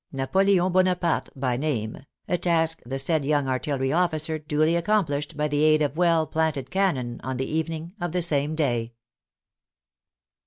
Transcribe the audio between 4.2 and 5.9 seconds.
duly accomplished by the aid